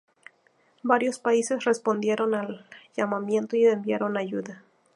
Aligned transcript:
Varios 0.81 1.19
países 1.19 1.63
respondieron 1.63 2.33
al 2.33 2.65
llamamiento 2.97 3.55
y 3.55 3.67
enviaron 3.67 4.17
ayuda. 4.17 4.63